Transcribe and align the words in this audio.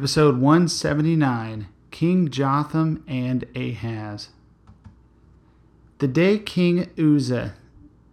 Episode 0.00 0.38
179 0.38 1.68
King 1.90 2.30
Jotham 2.30 3.04
and 3.06 3.44
Ahaz. 3.54 4.30
The 5.98 6.08
day 6.08 6.38
King 6.38 6.88
Uzziah 6.98 7.52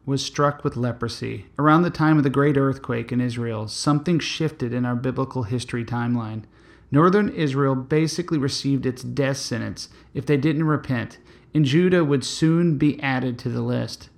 was 0.05 0.22
struck 0.22 0.66
with 0.66 0.76
leprosy, 0.76 1.45
around 1.58 1.84
the 1.84 1.90
time 1.90 2.18
of 2.18 2.26
the 2.26 2.30
great 2.30 2.58
earthquake 2.58 3.14
in 3.14 3.22
Israel, 3.22 3.70
something 3.70 4.20
shifted 4.20 4.73
in 4.73 4.84
our 4.84 4.98
biblical 4.98 5.44
history 5.44 5.86
timeline. 5.86 6.44
Northern 6.92 7.30
Israel 7.30 7.73
basically 7.73 8.38
received 8.38 8.86
its 8.86 9.02
death 9.02 9.38
sentence 9.38 9.88
if 10.14 10.26
they 10.26 10.36
didn't 10.36 10.66
repent, 10.66 11.20
and 11.54 11.64
Judah 11.64 12.04
would 12.04 12.26
soon 12.26 12.78
be 12.78 13.02
added 13.02 13.40
to 13.40 13.50
the 13.50 13.62
list. 13.62 14.09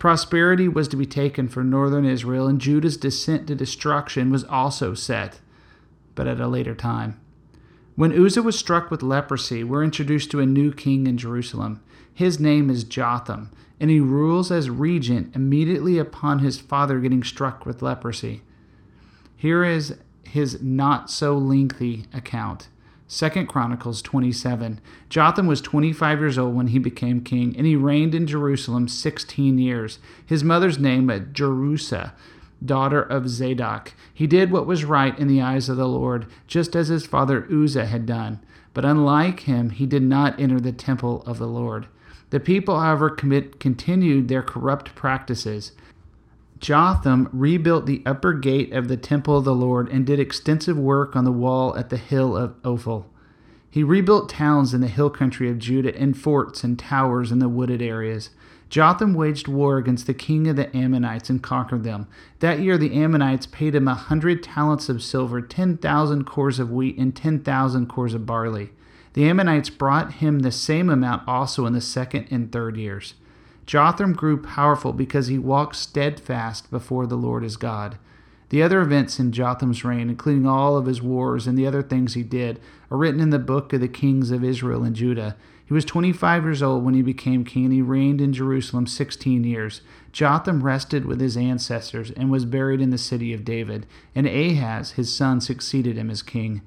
Prosperity 0.00 0.66
was 0.66 0.88
to 0.88 0.96
be 0.96 1.06
taken 1.06 1.46
for 1.46 1.62
northern 1.62 2.04
Israel, 2.04 2.48
and 2.48 2.60
Judah's 2.60 2.96
descent 2.96 3.46
to 3.46 3.54
destruction 3.54 4.32
was 4.32 4.42
also 4.42 4.94
set 4.94 5.38
but 6.14 6.26
at 6.26 6.40
a 6.40 6.48
later 6.48 6.74
time. 6.74 7.20
When 7.94 8.12
Uzziah 8.12 8.42
was 8.42 8.58
struck 8.58 8.90
with 8.90 9.02
leprosy, 9.02 9.62
we're 9.62 9.84
introduced 9.84 10.30
to 10.30 10.40
a 10.40 10.46
new 10.46 10.72
king 10.72 11.06
in 11.06 11.18
Jerusalem. 11.18 11.82
His 12.14 12.40
name 12.40 12.70
is 12.70 12.84
Jotham, 12.84 13.50
and 13.78 13.90
he 13.90 14.00
rules 14.00 14.50
as 14.50 14.70
regent 14.70 15.34
immediately 15.36 15.98
upon 15.98 16.38
his 16.38 16.60
father 16.60 17.00
getting 17.00 17.22
struck 17.22 17.66
with 17.66 17.82
leprosy. 17.82 18.42
Here 19.36 19.64
is 19.64 19.96
his 20.22 20.62
not 20.62 21.10
so 21.10 21.36
lengthy 21.36 22.06
account. 22.14 22.68
Second 23.06 23.46
Chronicles 23.46 24.00
27. 24.00 24.80
Jotham 25.10 25.46
was 25.46 25.60
25 25.60 26.18
years 26.18 26.38
old 26.38 26.54
when 26.54 26.68
he 26.68 26.78
became 26.78 27.20
king, 27.20 27.54
and 27.58 27.66
he 27.66 27.76
reigned 27.76 28.14
in 28.14 28.26
Jerusalem 28.26 28.88
16 28.88 29.58
years. 29.58 29.98
His 30.24 30.42
mother's 30.42 30.78
name 30.78 31.08
was 31.08 31.20
Jerusha, 31.32 32.14
daughter 32.64 33.02
of 33.02 33.28
Zadok. 33.28 33.94
He 34.12 34.26
did 34.26 34.50
what 34.50 34.66
was 34.66 34.84
right 34.84 35.18
in 35.18 35.28
the 35.28 35.42
eyes 35.42 35.68
of 35.68 35.76
the 35.76 35.88
Lord, 35.88 36.26
just 36.46 36.76
as 36.76 36.88
his 36.88 37.06
father 37.06 37.46
Uzziah 37.50 37.86
had 37.86 38.06
done. 38.06 38.40
But 38.74 38.84
unlike 38.84 39.40
him, 39.40 39.70
he 39.70 39.86
did 39.86 40.02
not 40.02 40.38
enter 40.40 40.60
the 40.60 40.72
temple 40.72 41.22
of 41.26 41.38
the 41.38 41.46
Lord. 41.46 41.86
The 42.30 42.40
people, 42.40 42.80
however, 42.80 43.10
commit, 43.10 43.60
continued 43.60 44.28
their 44.28 44.42
corrupt 44.42 44.94
practices. 44.94 45.72
Jotham 46.58 47.28
rebuilt 47.32 47.86
the 47.86 48.02
upper 48.06 48.32
gate 48.32 48.72
of 48.72 48.88
the 48.88 48.96
temple 48.96 49.36
of 49.36 49.44
the 49.44 49.54
Lord 49.54 49.88
and 49.88 50.06
did 50.06 50.20
extensive 50.20 50.78
work 50.78 51.16
on 51.16 51.24
the 51.24 51.32
wall 51.32 51.76
at 51.76 51.90
the 51.90 51.96
hill 51.96 52.36
of 52.36 52.54
Ophel. 52.64 53.06
He 53.68 53.82
rebuilt 53.82 54.28
towns 54.28 54.72
in 54.72 54.80
the 54.80 54.86
hill 54.86 55.10
country 55.10 55.50
of 55.50 55.58
Judah 55.58 55.96
and 55.98 56.16
forts 56.16 56.62
and 56.62 56.78
towers 56.78 57.32
in 57.32 57.38
the 57.38 57.48
wooded 57.48 57.82
areas. 57.82 58.30
Jotham 58.72 59.12
waged 59.12 59.48
war 59.48 59.76
against 59.76 60.06
the 60.06 60.14
king 60.14 60.48
of 60.48 60.56
the 60.56 60.74
Ammonites 60.74 61.28
and 61.28 61.42
conquered 61.42 61.84
them. 61.84 62.06
That 62.38 62.60
year, 62.60 62.78
the 62.78 62.94
Ammonites 62.94 63.44
paid 63.44 63.74
him 63.74 63.86
a 63.86 63.92
hundred 63.92 64.42
talents 64.42 64.88
of 64.88 65.02
silver, 65.02 65.42
ten 65.42 65.76
thousand 65.76 66.24
cors 66.24 66.58
of 66.58 66.70
wheat, 66.70 66.96
and 66.96 67.14
ten 67.14 67.40
thousand 67.40 67.88
cors 67.90 68.14
of 68.14 68.24
barley. 68.24 68.70
The 69.12 69.28
Ammonites 69.28 69.68
brought 69.68 70.14
him 70.14 70.38
the 70.38 70.50
same 70.50 70.88
amount 70.88 71.28
also 71.28 71.66
in 71.66 71.74
the 71.74 71.82
second 71.82 72.28
and 72.30 72.50
third 72.50 72.78
years. 72.78 73.12
Jotham 73.66 74.14
grew 74.14 74.42
powerful 74.42 74.94
because 74.94 75.26
he 75.26 75.38
walked 75.38 75.76
steadfast 75.76 76.70
before 76.70 77.06
the 77.06 77.16
Lord 77.16 77.42
his 77.42 77.58
God. 77.58 77.98
The 78.48 78.62
other 78.62 78.80
events 78.80 79.20
in 79.20 79.32
Jotham's 79.32 79.84
reign, 79.84 80.08
including 80.08 80.46
all 80.46 80.78
of 80.78 80.86
his 80.86 81.02
wars 81.02 81.46
and 81.46 81.58
the 81.58 81.66
other 81.66 81.82
things 81.82 82.14
he 82.14 82.22
did, 82.22 82.58
are 82.90 82.96
written 82.96 83.20
in 83.20 83.28
the 83.28 83.38
book 83.38 83.74
of 83.74 83.82
the 83.82 83.88
kings 83.88 84.30
of 84.30 84.42
Israel 84.42 84.82
and 84.82 84.96
Judah. 84.96 85.36
He 85.72 85.74
was 85.74 85.86
25 85.86 86.44
years 86.44 86.62
old 86.62 86.84
when 86.84 86.92
he 86.92 87.00
became 87.00 87.46
king, 87.46 87.64
and 87.64 87.72
he 87.72 87.80
reigned 87.80 88.20
in 88.20 88.34
Jerusalem 88.34 88.86
16 88.86 89.42
years. 89.42 89.80
Jotham 90.12 90.62
rested 90.62 91.06
with 91.06 91.18
his 91.18 91.34
ancestors 91.34 92.10
and 92.10 92.30
was 92.30 92.44
buried 92.44 92.82
in 92.82 92.90
the 92.90 92.98
city 92.98 93.32
of 93.32 93.42
David, 93.42 93.86
and 94.14 94.26
Ahaz, 94.26 94.90
his 94.90 95.16
son, 95.16 95.40
succeeded 95.40 95.96
him 95.96 96.10
as 96.10 96.20
king. 96.20 96.60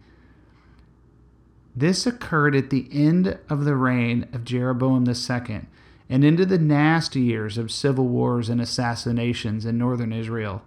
This 1.75 2.07
occurred 2.07 2.55
at 2.55 2.71
the 2.71 2.89
end 2.91 3.37
of 3.47 3.63
the 3.63 3.75
reign 3.75 4.27
of 4.33 4.43
Jeroboam 4.43 5.07
II 5.07 5.61
and 6.09 6.25
into 6.25 6.43
the 6.47 6.57
nasty 6.57 7.21
years 7.21 7.59
of 7.59 7.71
civil 7.71 8.07
wars 8.07 8.49
and 8.49 8.59
assassinations 8.59 9.67
in 9.67 9.77
northern 9.77 10.13
Israel. 10.13 10.63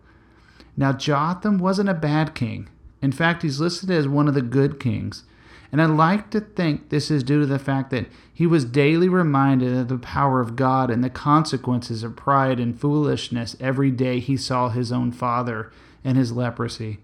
Now, 0.77 0.93
Jotham 0.93 1.59
wasn't 1.59 1.89
a 1.89 1.93
bad 1.93 2.37
king. 2.37 2.69
In 3.03 3.11
fact, 3.11 3.43
he's 3.43 3.59
listed 3.59 3.91
as 3.91 4.07
one 4.07 4.29
of 4.29 4.35
the 4.35 4.43
good 4.43 4.79
kings. 4.79 5.25
And 5.71 5.83
I 5.83 5.87
like 5.87 6.31
to 6.31 6.41
think 6.41 6.89
this 6.89 7.11
is 7.11 7.23
due 7.23 7.41
to 7.41 7.47
the 7.47 7.59
fact 7.59 7.91
that 7.91 8.07
he 8.33 8.47
was 8.47 8.65
daily 8.65 9.09
reminded 9.09 9.77
of 9.77 9.89
the 9.89 9.99
power 9.99 10.41
of 10.41 10.57
God 10.57 10.91
and 10.91 11.05
the 11.05 11.11
consequences 11.11 12.03
of 12.03 12.17
pride 12.17 12.59
and 12.59 12.79
foolishness 12.79 13.57
every 13.61 13.91
day 13.91 14.19
he 14.19 14.37
saw 14.37 14.71
his 14.71 14.91
own 14.91 15.13
father 15.13 15.71
and 16.03 16.17
his 16.17 16.33
leprosy. 16.33 17.01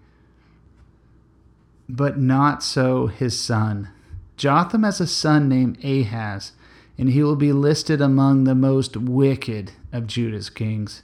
But 1.87 2.17
not 2.17 2.63
so 2.63 3.07
his 3.07 3.39
son. 3.39 3.89
Jotham 4.37 4.83
has 4.83 4.99
a 4.99 5.07
son 5.07 5.47
named 5.47 5.83
Ahaz, 5.85 6.53
and 6.97 7.09
he 7.09 7.21
will 7.21 7.35
be 7.35 7.53
listed 7.53 8.01
among 8.01 8.43
the 8.43 8.55
most 8.55 8.97
wicked 8.97 9.73
of 9.93 10.07
Judah's 10.07 10.49
kings. 10.49 11.03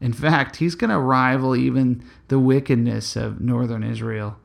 In 0.00 0.12
fact, 0.12 0.56
he's 0.56 0.74
going 0.74 0.90
to 0.90 0.98
rival 0.98 1.56
even 1.56 2.04
the 2.28 2.38
wickedness 2.38 3.16
of 3.16 3.40
northern 3.40 3.82
Israel. 3.82 4.36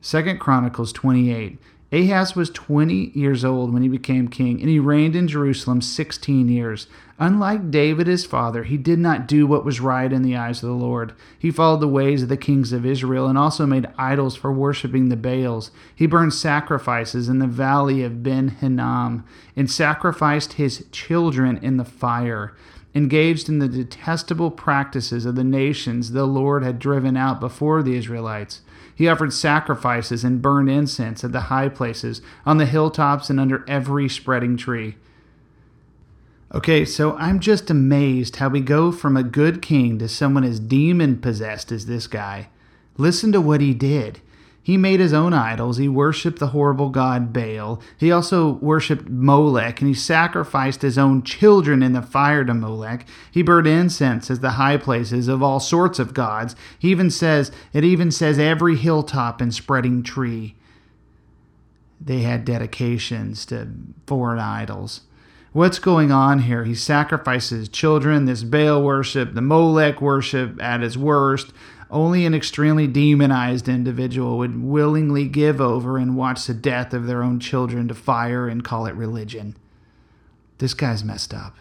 Second 0.00 0.38
Chronicles 0.38 0.92
28. 0.92 1.58
Ahaz 1.90 2.36
was 2.36 2.50
20 2.50 3.12
years 3.14 3.46
old 3.46 3.72
when 3.72 3.82
he 3.82 3.88
became 3.88 4.28
king, 4.28 4.60
and 4.60 4.68
he 4.68 4.78
reigned 4.78 5.16
in 5.16 5.26
Jerusalem 5.26 5.80
16 5.80 6.48
years. 6.48 6.86
Unlike 7.18 7.70
David 7.70 8.06
his 8.06 8.26
father, 8.26 8.64
he 8.64 8.76
did 8.76 8.98
not 8.98 9.26
do 9.26 9.46
what 9.46 9.64
was 9.64 9.80
right 9.80 10.12
in 10.12 10.22
the 10.22 10.36
eyes 10.36 10.62
of 10.62 10.68
the 10.68 10.74
Lord. 10.74 11.14
He 11.38 11.50
followed 11.50 11.80
the 11.80 11.88
ways 11.88 12.22
of 12.22 12.28
the 12.28 12.36
kings 12.36 12.72
of 12.72 12.84
Israel 12.84 13.26
and 13.26 13.38
also 13.38 13.64
made 13.64 13.88
idols 13.96 14.36
for 14.36 14.52
worshiping 14.52 15.08
the 15.08 15.16
Baals. 15.16 15.70
He 15.94 16.06
burned 16.06 16.34
sacrifices 16.34 17.28
in 17.30 17.38
the 17.38 17.46
valley 17.46 18.02
of 18.04 18.22
Ben 18.22 18.48
Hinnom 18.48 19.24
and 19.56 19.70
sacrificed 19.70 20.54
his 20.54 20.84
children 20.92 21.58
in 21.62 21.78
the 21.78 21.86
fire 21.86 22.54
engaged 22.94 23.48
in 23.48 23.58
the 23.58 23.68
detestable 23.68 24.50
practices 24.50 25.24
of 25.24 25.36
the 25.36 25.44
nations 25.44 26.10
the 26.10 26.26
Lord 26.26 26.64
had 26.64 26.78
driven 26.78 27.16
out 27.16 27.38
before 27.38 27.82
the 27.82 27.94
Israelites. 27.94 28.62
He 28.98 29.06
offered 29.06 29.32
sacrifices 29.32 30.24
and 30.24 30.42
burned 30.42 30.68
incense 30.68 31.22
at 31.22 31.30
the 31.30 31.42
high 31.42 31.68
places, 31.68 32.20
on 32.44 32.58
the 32.58 32.66
hilltops, 32.66 33.30
and 33.30 33.38
under 33.38 33.64
every 33.68 34.08
spreading 34.08 34.56
tree. 34.56 34.96
Okay, 36.52 36.84
so 36.84 37.16
I'm 37.16 37.38
just 37.38 37.70
amazed 37.70 38.36
how 38.36 38.48
we 38.48 38.60
go 38.60 38.90
from 38.90 39.16
a 39.16 39.22
good 39.22 39.62
king 39.62 40.00
to 40.00 40.08
someone 40.08 40.42
as 40.42 40.58
demon 40.58 41.20
possessed 41.20 41.70
as 41.70 41.86
this 41.86 42.08
guy. 42.08 42.48
Listen 42.96 43.30
to 43.30 43.40
what 43.40 43.60
he 43.60 43.72
did. 43.72 44.20
He 44.68 44.76
made 44.76 45.00
his 45.00 45.14
own 45.14 45.32
idols. 45.32 45.78
He 45.78 45.88
worshiped 45.88 46.40
the 46.40 46.48
horrible 46.48 46.90
god 46.90 47.32
Baal. 47.32 47.80
He 47.96 48.12
also 48.12 48.58
worshiped 48.60 49.08
Molech, 49.08 49.80
and 49.80 49.88
he 49.88 49.94
sacrificed 49.94 50.82
his 50.82 50.98
own 50.98 51.22
children 51.22 51.82
in 51.82 51.94
the 51.94 52.02
fire 52.02 52.44
to 52.44 52.52
Molech. 52.52 53.08
He 53.30 53.40
burned 53.40 53.66
incense 53.66 54.30
as 54.30 54.40
the 54.40 54.50
high 54.60 54.76
places 54.76 55.26
of 55.26 55.42
all 55.42 55.58
sorts 55.58 55.98
of 55.98 56.12
gods. 56.12 56.54
He 56.78 56.90
even 56.90 57.08
says 57.08 57.50
it 57.72 57.82
even 57.82 58.10
says 58.10 58.38
every 58.38 58.76
hilltop 58.76 59.40
and 59.40 59.54
spreading 59.54 60.02
tree. 60.02 60.54
They 61.98 62.18
had 62.18 62.44
dedications 62.44 63.46
to 63.46 63.68
foreign 64.06 64.38
idols. 64.38 65.00
What's 65.52 65.78
going 65.78 66.12
on 66.12 66.40
here? 66.40 66.64
He 66.64 66.74
sacrifices 66.74 67.70
children, 67.70 68.26
this 68.26 68.42
Baal 68.42 68.82
worship, 68.82 69.32
the 69.32 69.40
Molech 69.40 70.02
worship 70.02 70.62
at 70.62 70.82
its 70.82 70.98
worst. 70.98 71.54
Only 71.90 72.26
an 72.26 72.34
extremely 72.34 72.86
demonized 72.86 73.68
individual 73.68 74.36
would 74.38 74.62
willingly 74.62 75.26
give 75.26 75.60
over 75.60 75.96
and 75.96 76.16
watch 76.16 76.46
the 76.46 76.54
death 76.54 76.92
of 76.92 77.06
their 77.06 77.22
own 77.22 77.40
children 77.40 77.88
to 77.88 77.94
fire 77.94 78.46
and 78.46 78.62
call 78.62 78.84
it 78.86 78.94
religion. 78.94 79.56
This 80.58 80.74
guy's 80.74 81.02
messed 81.02 81.32
up. 81.32 81.56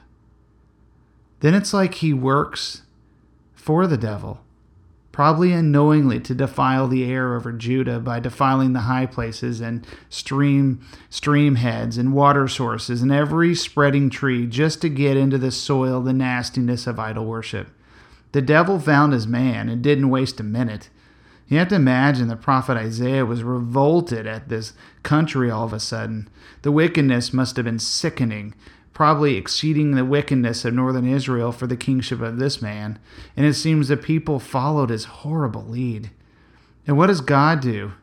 Then 1.40 1.54
it's 1.54 1.74
like 1.74 1.96
he 1.96 2.14
works 2.14 2.82
for 3.54 3.88
the 3.88 3.98
devil, 3.98 4.42
probably 5.12 5.54
unknowingly 5.54 6.20
to 6.22 6.36
defile 6.36 6.88
the 6.88 7.06
air 7.06 7.36
over 7.36 7.54
Judah 7.54 8.00
by 8.00 8.20
defiling 8.20 8.74
the 8.74 8.82
high 8.82 9.06
places 9.06 9.62
and 9.62 9.86
stream 10.10 10.82
stream 11.10 11.56
heads 11.56 11.98
and 11.98 12.14
water 12.14 12.48
sources 12.48 13.02
and 13.02 13.12
every 13.12 13.56
spreading 13.56 14.10
tree 14.10 14.46
just 14.46 14.82
to 14.82 14.90
get 14.90 15.16
into 15.16 15.38
the 15.38 15.52
soil 15.52 16.02
the 16.02 16.12
nastiness 16.12 16.86
of 16.86 17.00
idol 17.00 17.26
worship. 17.26 17.70
The 18.38 18.42
devil 18.44 18.80
found 18.80 19.14
his 19.14 19.26
man 19.26 19.68
and 19.68 19.82
didn't 19.82 20.12
waste 20.12 20.40
a 20.40 20.44
minute. 20.44 20.92
You 21.48 21.58
have 21.58 21.70
to 21.70 21.76
imagine 21.76 22.28
the 22.28 22.36
prophet 22.36 22.78
Isaiah 22.78 23.26
was 23.26 23.42
revolted 23.42 24.28
at 24.28 24.48
this 24.48 24.74
country 25.02 25.50
all 25.50 25.66
of 25.66 25.74
a 25.74 25.80
sudden. 25.80 26.30
The 26.62 26.72
wickedness 26.72 27.34
must 27.34 27.56
have 27.56 27.66
been 27.66 27.80
sickening, 27.80 28.54
probably 28.94 29.38
exceeding 29.38 29.96
the 29.96 30.06
wickedness 30.06 30.66
of 30.66 30.76
northern 30.76 31.08
Israel 31.08 31.52
for 31.52 31.66
the 31.66 31.76
kingship 31.76 32.22
of 32.22 32.38
this 32.38 32.62
man. 32.62 33.00
And 33.36 33.44
it 33.44 33.56
seems 33.56 33.88
the 33.88 33.98
people 33.98 34.40
followed 34.40 34.92
his 34.92 35.06
horrible 35.06 35.66
lead. 35.66 36.12
And 36.86 36.96
what 36.96 37.08
does 37.08 37.22
God 37.22 37.60
do? 37.60 37.94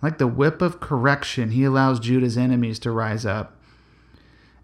Like 0.00 0.16
the 0.16 0.26
whip 0.26 0.62
of 0.62 0.80
correction, 0.80 1.50
he 1.50 1.64
allows 1.64 2.00
Judah's 2.00 2.38
enemies 2.38 2.78
to 2.78 2.90
rise 2.90 3.26
up. 3.26 3.60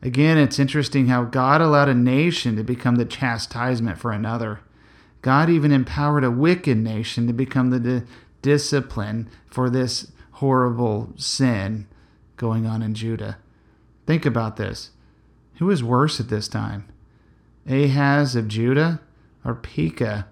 Again, 0.00 0.38
it's 0.38 0.58
interesting 0.58 1.08
how 1.08 1.24
God 1.24 1.60
allowed 1.60 1.90
a 1.90 1.94
nation 1.94 2.56
to 2.56 2.64
become 2.64 2.96
the 2.96 3.04
chastisement 3.04 3.98
for 3.98 4.10
another. 4.10 4.60
God 5.24 5.48
even 5.48 5.72
empowered 5.72 6.22
a 6.22 6.30
wicked 6.30 6.76
nation 6.76 7.26
to 7.28 7.32
become 7.32 7.70
the 7.70 7.80
di- 7.80 8.06
discipline 8.42 9.30
for 9.46 9.70
this 9.70 10.12
horrible 10.32 11.14
sin 11.16 11.86
going 12.36 12.66
on 12.66 12.82
in 12.82 12.92
Judah. 12.92 13.38
Think 14.06 14.26
about 14.26 14.56
this. 14.56 14.90
Who 15.54 15.64
was 15.64 15.82
worse 15.82 16.20
at 16.20 16.28
this 16.28 16.46
time? 16.46 16.92
Ahaz 17.66 18.36
of 18.36 18.48
Judah 18.48 19.00
or 19.46 19.54
Pekah 19.54 20.26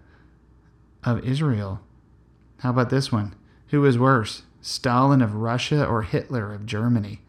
of 1.05 1.25
Israel? 1.25 1.81
How 2.59 2.69
about 2.69 2.91
this 2.91 3.11
one? 3.11 3.35
Who 3.69 3.81
was 3.81 3.97
worse? 3.97 4.43
Stalin 4.61 5.23
of 5.23 5.37
Russia 5.37 5.87
or 5.87 6.03
Hitler 6.03 6.53
of 6.53 6.67
Germany? 6.67 7.23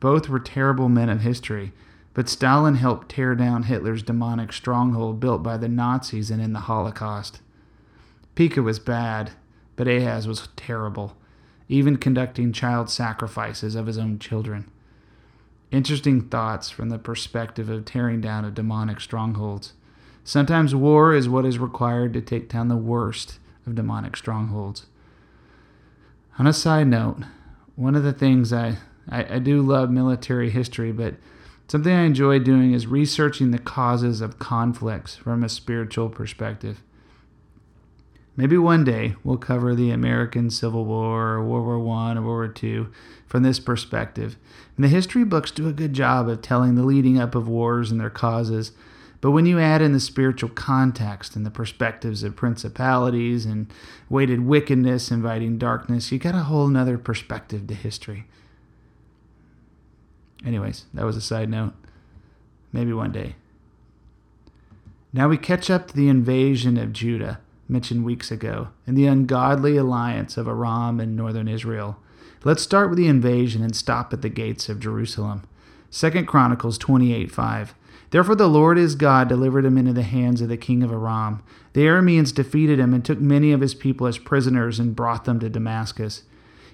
Both 0.00 0.30
were 0.30 0.40
terrible 0.40 0.88
men 0.88 1.10
of 1.10 1.20
history, 1.20 1.74
but 2.18 2.28
Stalin 2.28 2.74
helped 2.74 3.10
tear 3.10 3.36
down 3.36 3.62
Hitler's 3.62 4.02
demonic 4.02 4.52
stronghold 4.52 5.20
built 5.20 5.40
by 5.40 5.56
the 5.56 5.68
Nazis 5.68 6.32
and 6.32 6.42
in 6.42 6.52
the 6.52 6.58
Holocaust. 6.58 7.40
Pekah 8.34 8.60
was 8.60 8.80
bad, 8.80 9.30
but 9.76 9.86
Ahaz 9.86 10.26
was 10.26 10.48
terrible, 10.56 11.16
even 11.68 11.96
conducting 11.96 12.52
child 12.52 12.90
sacrifices 12.90 13.76
of 13.76 13.86
his 13.86 13.98
own 13.98 14.18
children. 14.18 14.68
Interesting 15.70 16.22
thoughts 16.22 16.70
from 16.70 16.88
the 16.88 16.98
perspective 16.98 17.70
of 17.70 17.84
tearing 17.84 18.20
down 18.20 18.44
of 18.44 18.56
demonic 18.56 19.00
strongholds. 19.00 19.74
Sometimes 20.24 20.74
war 20.74 21.14
is 21.14 21.28
what 21.28 21.46
is 21.46 21.60
required 21.60 22.12
to 22.14 22.20
take 22.20 22.48
down 22.48 22.66
the 22.66 22.76
worst 22.76 23.38
of 23.64 23.76
demonic 23.76 24.16
strongholds. 24.16 24.86
On 26.36 26.48
a 26.48 26.52
side 26.52 26.88
note, 26.88 27.18
one 27.76 27.94
of 27.94 28.02
the 28.02 28.12
things 28.12 28.52
I, 28.52 28.78
I, 29.08 29.34
I 29.34 29.38
do 29.38 29.62
love 29.62 29.88
military 29.88 30.50
history, 30.50 30.90
but 30.90 31.14
Something 31.70 31.92
I 31.92 32.04
enjoy 32.04 32.38
doing 32.38 32.72
is 32.72 32.86
researching 32.86 33.50
the 33.50 33.58
causes 33.58 34.22
of 34.22 34.38
conflicts 34.38 35.16
from 35.16 35.44
a 35.44 35.50
spiritual 35.50 36.08
perspective. 36.08 36.82
Maybe 38.38 38.56
one 38.56 38.84
day 38.84 39.16
we'll 39.22 39.36
cover 39.36 39.74
the 39.74 39.90
American 39.90 40.48
Civil 40.48 40.86
War 40.86 41.34
or 41.34 41.44
World 41.44 41.84
War 41.84 41.98
I 41.98 42.12
or 42.12 42.22
World 42.22 42.24
War 42.24 42.54
II 42.62 42.86
from 43.26 43.42
this 43.42 43.60
perspective. 43.60 44.38
And 44.76 44.84
the 44.84 44.88
history 44.88 45.24
books 45.24 45.50
do 45.50 45.68
a 45.68 45.74
good 45.74 45.92
job 45.92 46.26
of 46.26 46.40
telling 46.40 46.74
the 46.74 46.86
leading 46.86 47.20
up 47.20 47.34
of 47.34 47.48
wars 47.48 47.90
and 47.90 48.00
their 48.00 48.08
causes. 48.08 48.72
But 49.20 49.32
when 49.32 49.44
you 49.44 49.60
add 49.60 49.82
in 49.82 49.92
the 49.92 50.00
spiritual 50.00 50.48
context 50.48 51.36
and 51.36 51.44
the 51.44 51.50
perspectives 51.50 52.22
of 52.22 52.34
principalities 52.34 53.44
and 53.44 53.70
weighted 54.08 54.46
wickedness 54.46 55.10
inviting 55.10 55.58
darkness, 55.58 56.10
you 56.10 56.18
got 56.18 56.34
a 56.34 56.44
whole 56.44 56.68
nother 56.68 56.96
perspective 56.96 57.66
to 57.66 57.74
history. 57.74 58.24
Anyways, 60.44 60.86
that 60.94 61.04
was 61.04 61.16
a 61.16 61.20
side 61.20 61.48
note. 61.48 61.74
Maybe 62.72 62.92
one 62.92 63.12
day. 63.12 63.36
Now 65.12 65.28
we 65.28 65.38
catch 65.38 65.70
up 65.70 65.88
to 65.88 65.96
the 65.96 66.08
invasion 66.08 66.76
of 66.76 66.92
Judah, 66.92 67.40
mentioned 67.68 68.04
weeks 68.04 68.30
ago, 68.30 68.68
and 68.86 68.96
the 68.96 69.06
ungodly 69.06 69.76
alliance 69.76 70.36
of 70.36 70.46
Aram 70.46 71.00
and 71.00 71.16
northern 71.16 71.48
Israel. 71.48 71.98
Let's 72.44 72.62
start 72.62 72.90
with 72.90 72.98
the 72.98 73.08
invasion 73.08 73.62
and 73.62 73.74
stop 73.74 74.12
at 74.12 74.22
the 74.22 74.28
gates 74.28 74.68
of 74.68 74.80
Jerusalem. 74.80 75.42
2 75.90 76.24
Chronicles 76.24 76.78
28 76.78 77.30
5. 77.30 77.74
Therefore 78.10 78.34
the 78.34 78.48
Lord 78.48 78.76
his 78.76 78.94
God 78.94 79.28
delivered 79.28 79.64
him 79.64 79.76
into 79.76 79.92
the 79.92 80.02
hands 80.02 80.40
of 80.40 80.48
the 80.48 80.56
king 80.56 80.82
of 80.82 80.92
Aram. 80.92 81.42
The 81.72 81.86
Arameans 81.86 82.34
defeated 82.34 82.78
him 82.78 82.94
and 82.94 83.04
took 83.04 83.20
many 83.20 83.52
of 83.52 83.60
his 83.60 83.74
people 83.74 84.06
as 84.06 84.18
prisoners 84.18 84.78
and 84.78 84.96
brought 84.96 85.24
them 85.24 85.40
to 85.40 85.50
Damascus. 85.50 86.22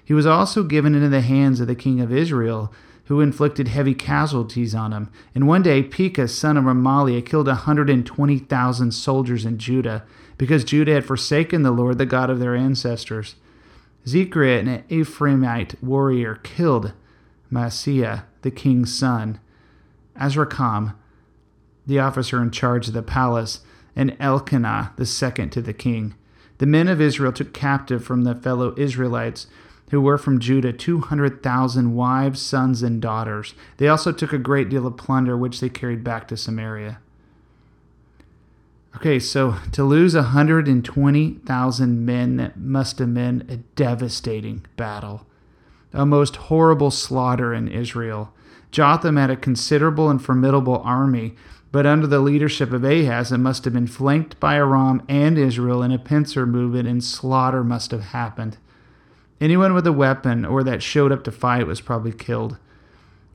He 0.03 0.13
was 0.13 0.25
also 0.25 0.63
given 0.63 0.93
into 0.93 1.09
the 1.09 1.21
hands 1.21 1.59
of 1.59 1.67
the 1.67 1.75
king 1.75 1.99
of 1.99 2.13
Israel, 2.13 2.71
who 3.05 3.21
inflicted 3.21 3.67
heavy 3.67 3.93
casualties 3.93 4.73
on 4.73 4.91
him. 4.91 5.09
And 5.33 5.47
one 5.47 5.61
day, 5.61 5.83
Pekah, 5.83 6.27
son 6.27 6.57
of 6.57 6.63
Remaliah, 6.65 7.25
killed 7.25 7.47
a 7.47 7.51
120,000 7.51 8.91
soldiers 8.91 9.45
in 9.45 9.57
Judah 9.57 10.03
because 10.37 10.63
Judah 10.63 10.93
had 10.93 11.05
forsaken 11.05 11.63
the 11.63 11.71
Lord, 11.71 11.97
the 11.97 12.05
God 12.05 12.29
of 12.29 12.39
their 12.39 12.55
ancestors. 12.55 13.35
Zechariah, 14.07 14.59
an 14.59 14.83
Ephraimite 14.89 15.81
warrior, 15.81 16.35
killed 16.35 16.93
Maaseiah, 17.51 18.23
the 18.41 18.51
king's 18.51 18.97
son. 18.97 19.39
Azrikam, 20.19 20.95
the 21.85 21.99
officer 21.99 22.41
in 22.41 22.51
charge 22.51 22.87
of 22.87 22.93
the 22.93 23.03
palace, 23.03 23.61
and 23.95 24.15
Elkanah, 24.19 24.93
the 24.97 25.05
second 25.05 25.51
to 25.51 25.61
the 25.61 25.73
king. 25.73 26.15
The 26.57 26.65
men 26.65 26.87
of 26.87 27.01
Israel 27.01 27.31
took 27.31 27.53
captive 27.53 28.03
from 28.03 28.23
the 28.23 28.35
fellow 28.35 28.73
Israelites 28.77 29.47
who 29.95 30.01
were 30.01 30.17
from 30.17 30.41
Judah 30.41 30.73
200,000 30.73 31.95
wives, 31.95 32.41
sons, 32.41 32.83
and 32.83 33.01
daughters. 33.01 33.53
They 33.77 33.87
also 33.87 34.11
took 34.11 34.33
a 34.33 34.37
great 34.37 34.67
deal 34.67 34.85
of 34.85 34.97
plunder, 34.97 35.37
which 35.37 35.61
they 35.61 35.69
carried 35.69 36.03
back 36.03 36.27
to 36.27 36.35
Samaria. 36.35 36.99
Okay, 38.97 39.19
so 39.19 39.55
to 39.71 39.85
lose 39.85 40.13
120,000 40.13 42.05
men, 42.05 42.53
must 42.57 42.99
have 42.99 43.13
been 43.13 43.47
a 43.47 43.55
devastating 43.55 44.65
battle, 44.75 45.25
a 45.93 46.05
most 46.05 46.35
horrible 46.35 46.91
slaughter 46.91 47.53
in 47.53 47.69
Israel. 47.69 48.33
Jotham 48.71 49.15
had 49.15 49.29
a 49.29 49.37
considerable 49.37 50.09
and 50.09 50.21
formidable 50.21 50.81
army, 50.83 51.35
but 51.71 51.85
under 51.85 52.05
the 52.05 52.19
leadership 52.19 52.73
of 52.73 52.83
Ahaz, 52.83 53.31
it 53.31 53.37
must 53.37 53.63
have 53.63 53.73
been 53.73 53.87
flanked 53.87 54.41
by 54.41 54.55
Aram 54.55 55.03
and 55.07 55.37
Israel 55.37 55.81
in 55.81 55.93
a 55.93 55.97
pincer 55.97 56.45
movement, 56.45 56.85
and 56.85 57.01
slaughter 57.01 57.63
must 57.63 57.91
have 57.91 58.03
happened. 58.03 58.57
Anyone 59.41 59.73
with 59.73 59.85
a 59.85 59.91
weapon 59.93 60.45
or 60.45 60.63
that 60.63 60.81
showed 60.81 61.11
up 61.11 61.23
to 61.25 61.31
fight 61.31 61.67
was 61.67 61.81
probably 61.81 62.13
killed. 62.13 62.57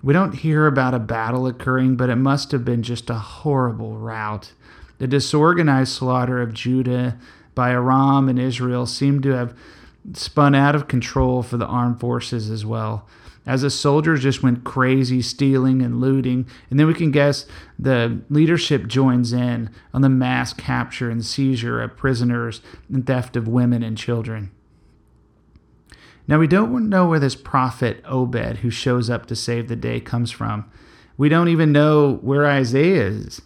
We 0.03 0.15
don't 0.15 0.33
hear 0.33 0.67
about 0.67 0.95
a 0.95 0.99
battle 0.99 1.47
occurring, 1.47 1.97
but 1.97 2.09
it 2.09 2.17
must 2.17 2.53
have 2.53 2.65
been 2.65 2.83
just 2.83 3.11
a 3.11 3.15
horrible 3.15 3.99
rout. 3.99 4.53
The 4.99 5.07
disorganized 5.07 5.93
slaughter 5.93 6.41
of 6.41 6.55
Judah 6.55 7.19
by 7.55 7.71
Aram 7.71 8.29
and 8.29 8.39
Israel 8.39 8.87
seemed 8.87 9.23
to 9.25 9.31
have 9.31 9.55
spun 10.15 10.55
out 10.55 10.75
of 10.75 10.89
control 10.89 11.43
for 11.43 11.59
the 11.59 11.67
armed 11.67 12.01
forces 12.01 12.51
as 12.51 12.65
well. 12.65 13.07
As 13.47 13.63
the 13.63 13.71
soldiers 13.71 14.23
just 14.23 14.43
went 14.43 14.65
crazy, 14.65 15.21
stealing 15.21 15.83
and 15.83 16.01
looting, 16.01 16.47
and 16.71 16.79
then 16.79 16.87
we 16.87 16.95
can 16.95 17.11
guess 17.11 17.47
the 17.79 18.21
leadership 18.31 18.87
joins 18.87 19.33
in 19.33 19.71
on 19.93 20.03
the 20.03 20.09
mass 20.09 20.53
capture 20.53 21.11
and 21.11 21.25
seizure 21.25 21.83
of 21.83 21.97
prisoners 21.97 22.63
and 22.91 23.07
theft 23.07 23.37
of 23.37 23.49
women 23.49 23.83
and 23.83 23.99
children. 23.99 24.51
Now, 26.31 26.39
we 26.39 26.47
don't 26.47 26.89
know 26.89 27.09
where 27.09 27.19
this 27.19 27.35
prophet 27.35 28.05
Obed, 28.05 28.59
who 28.59 28.71
shows 28.71 29.11
up 29.11 29.27
to 29.27 29.35
save 29.35 29.67
the 29.67 29.75
day, 29.75 29.99
comes 29.99 30.31
from. 30.31 30.71
We 31.17 31.29
don't 31.29 31.49
even 31.49 31.73
know 31.73 32.21
where 32.23 32.47
Isaiah 32.47 33.09
is, 33.09 33.43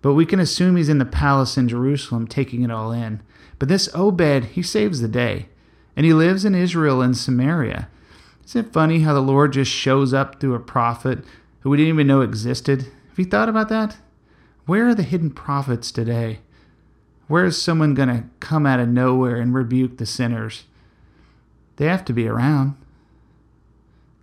but 0.00 0.14
we 0.14 0.24
can 0.24 0.40
assume 0.40 0.76
he's 0.76 0.88
in 0.88 0.96
the 0.96 1.04
palace 1.04 1.58
in 1.58 1.68
Jerusalem 1.68 2.26
taking 2.26 2.62
it 2.62 2.70
all 2.70 2.90
in. 2.90 3.20
But 3.58 3.68
this 3.68 3.94
Obed, 3.94 4.44
he 4.46 4.62
saves 4.62 5.02
the 5.02 5.08
day, 5.08 5.50
and 5.94 6.06
he 6.06 6.14
lives 6.14 6.46
in 6.46 6.54
Israel 6.54 7.02
and 7.02 7.14
Samaria. 7.14 7.90
Isn't 8.46 8.66
it 8.66 8.72
funny 8.72 9.00
how 9.00 9.12
the 9.12 9.20
Lord 9.20 9.52
just 9.52 9.70
shows 9.70 10.14
up 10.14 10.40
through 10.40 10.54
a 10.54 10.58
prophet 10.58 11.22
who 11.60 11.68
we 11.68 11.76
didn't 11.76 11.92
even 11.92 12.06
know 12.06 12.22
existed? 12.22 12.84
Have 13.10 13.18
you 13.18 13.26
thought 13.26 13.50
about 13.50 13.68
that? 13.68 13.98
Where 14.64 14.88
are 14.88 14.94
the 14.94 15.02
hidden 15.02 15.32
prophets 15.32 15.92
today? 15.92 16.38
Where 17.28 17.44
is 17.44 17.60
someone 17.60 17.92
going 17.92 18.08
to 18.08 18.24
come 18.40 18.64
out 18.64 18.80
of 18.80 18.88
nowhere 18.88 19.36
and 19.36 19.52
rebuke 19.52 19.98
the 19.98 20.06
sinners? 20.06 20.64
They 21.76 21.86
have 21.86 22.04
to 22.06 22.12
be 22.12 22.28
around. 22.28 22.76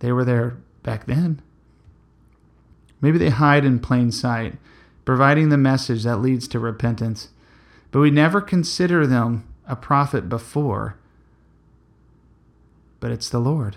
They 0.00 0.12
were 0.12 0.24
there 0.24 0.56
back 0.82 1.06
then. 1.06 1.42
Maybe 3.00 3.18
they 3.18 3.30
hide 3.30 3.64
in 3.64 3.78
plain 3.78 4.12
sight, 4.12 4.56
providing 5.04 5.48
the 5.48 5.56
message 5.56 6.02
that 6.04 6.20
leads 6.20 6.46
to 6.48 6.58
repentance. 6.58 7.28
But 7.90 8.00
we 8.00 8.10
never 8.10 8.40
consider 8.40 9.06
them 9.06 9.46
a 9.66 9.76
prophet 9.76 10.28
before. 10.28 10.96
But 13.00 13.10
it's 13.10 13.28
the 13.28 13.38
Lord. 13.38 13.76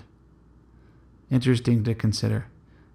Interesting 1.32 1.84
to 1.86 1.96
consider. 1.96 2.48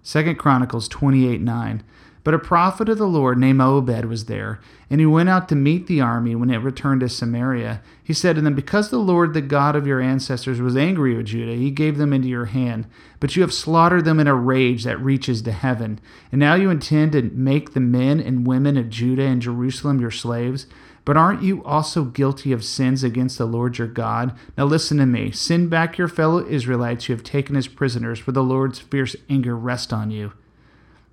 Second 0.03 0.37
Chronicles 0.37 0.87
28 0.87 1.41
9. 1.41 1.83
But 2.23 2.33
a 2.33 2.39
prophet 2.39 2.89
of 2.89 2.97
the 2.97 3.07
Lord 3.07 3.37
named 3.37 3.61
Obed 3.61 4.05
was 4.05 4.25
there, 4.25 4.59
and 4.89 4.99
he 4.99 5.05
went 5.05 5.29
out 5.29 5.47
to 5.49 5.55
meet 5.55 5.87
the 5.87 6.01
army 6.01 6.35
when 6.35 6.49
it 6.49 6.57
returned 6.57 6.99
to 7.01 7.09
Samaria. 7.09 7.81
He 8.03 8.13
said 8.13 8.35
to 8.35 8.41
them, 8.41 8.55
Because 8.55 8.89
the 8.89 8.97
Lord, 8.97 9.33
the 9.33 9.41
God 9.41 9.75
of 9.75 9.87
your 9.87 10.01
ancestors, 10.01 10.59
was 10.59 10.75
angry 10.75 11.15
with 11.15 11.27
Judah, 11.27 11.53
he 11.53 11.71
gave 11.71 11.97
them 11.97 12.11
into 12.11 12.27
your 12.27 12.45
hand. 12.45 12.87
But 13.21 13.35
you 13.35 13.41
have 13.41 13.53
slaughtered 13.53 14.03
them 14.03 14.19
in 14.19 14.27
a 14.27 14.35
rage 14.35 14.83
that 14.83 14.99
reaches 14.99 15.41
to 15.43 15.51
heaven. 15.53 15.99
And 16.31 16.39
now 16.39 16.55
you 16.55 16.69
intend 16.69 17.13
to 17.13 17.21
make 17.21 17.73
the 17.73 17.79
men 17.79 18.19
and 18.19 18.45
women 18.45 18.75
of 18.75 18.89
Judah 18.89 19.23
and 19.23 19.41
Jerusalem 19.41 20.01
your 20.01 20.11
slaves. 20.11 20.67
But 21.05 21.17
aren't 21.17 21.41
you 21.41 21.63
also 21.63 22.03
guilty 22.03 22.51
of 22.51 22.65
sins 22.65 23.03
against 23.03 23.37
the 23.37 23.45
Lord 23.45 23.77
your 23.77 23.87
God? 23.87 24.37
Now 24.57 24.65
listen 24.65 24.97
to 24.97 25.05
me. 25.05 25.31
Send 25.31 25.69
back 25.69 25.97
your 25.97 26.09
fellow 26.09 26.45
Israelites 26.45 27.07
you 27.07 27.15
have 27.15 27.23
taken 27.23 27.55
as 27.55 27.67
prisoners, 27.67 28.19
for 28.19 28.33
the 28.33 28.43
Lord's 28.43 28.79
fierce 28.79 29.15
anger 29.29 29.55
rests 29.55 29.93
on 29.93 30.11
you. 30.11 30.33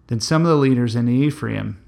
Then 0.09 0.21
some 0.21 0.43
of 0.43 0.49
the 0.49 0.57
leaders 0.57 0.95
in 0.95 1.09
Ephraim 1.09 1.83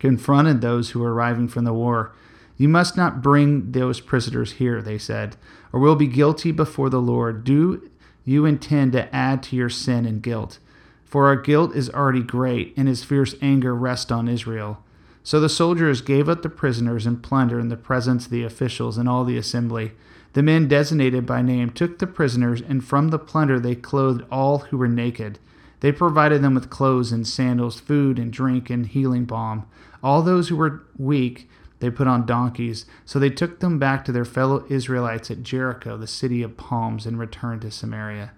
confronted 0.00 0.60
those 0.60 0.90
who 0.90 1.00
were 1.00 1.14
arriving 1.14 1.48
from 1.48 1.64
the 1.64 1.72
war. 1.72 2.12
You 2.56 2.68
must 2.68 2.96
not 2.96 3.22
bring 3.22 3.72
those 3.72 4.00
prisoners 4.00 4.52
here, 4.52 4.82
they 4.82 4.98
said, 4.98 5.36
or 5.72 5.80
we'll 5.80 5.96
be 5.96 6.06
guilty 6.06 6.52
before 6.52 6.90
the 6.90 7.00
Lord. 7.00 7.44
Do 7.44 7.88
you 8.24 8.44
intend 8.44 8.92
to 8.92 9.14
add 9.14 9.42
to 9.44 9.56
your 9.56 9.68
sin 9.68 10.04
and 10.04 10.22
guilt? 10.22 10.58
For 11.04 11.26
our 11.26 11.36
guilt 11.36 11.74
is 11.74 11.90
already 11.90 12.22
great, 12.22 12.72
and 12.76 12.88
his 12.88 13.04
fierce 13.04 13.34
anger 13.42 13.74
rests 13.74 14.10
on 14.10 14.28
Israel. 14.28 14.82
So 15.22 15.38
the 15.38 15.48
soldiers 15.48 16.00
gave 16.00 16.28
up 16.28 16.42
the 16.42 16.48
prisoners 16.48 17.06
and 17.06 17.22
plunder 17.22 17.60
in 17.60 17.68
the 17.68 17.76
presence 17.76 18.24
of 18.24 18.32
the 18.32 18.44
officials 18.44 18.98
and 18.98 19.08
all 19.08 19.24
the 19.24 19.36
assembly. 19.36 19.92
The 20.32 20.42
men 20.42 20.66
designated 20.66 21.26
by 21.26 21.42
name 21.42 21.70
took 21.70 21.98
the 21.98 22.06
prisoners, 22.06 22.60
and 22.60 22.84
from 22.84 23.08
the 23.08 23.18
plunder 23.18 23.60
they 23.60 23.74
clothed 23.74 24.24
all 24.30 24.58
who 24.58 24.76
were 24.76 24.88
naked. 24.88 25.38
They 25.82 25.90
provided 25.90 26.42
them 26.42 26.54
with 26.54 26.70
clothes 26.70 27.10
and 27.10 27.26
sandals, 27.26 27.80
food 27.80 28.16
and 28.16 28.32
drink, 28.32 28.70
and 28.70 28.86
healing 28.86 29.24
balm. 29.24 29.66
All 30.00 30.22
those 30.22 30.48
who 30.48 30.56
were 30.56 30.84
weak 30.96 31.50
they 31.80 31.90
put 31.90 32.06
on 32.06 32.24
donkeys. 32.24 32.86
So 33.04 33.18
they 33.18 33.30
took 33.30 33.58
them 33.58 33.80
back 33.80 34.04
to 34.04 34.12
their 34.12 34.24
fellow 34.24 34.64
Israelites 34.68 35.28
at 35.32 35.42
Jericho, 35.42 35.96
the 35.96 36.06
city 36.06 36.40
of 36.40 36.56
palms, 36.56 37.04
and 37.04 37.18
returned 37.18 37.62
to 37.62 37.72
Samaria. 37.72 38.30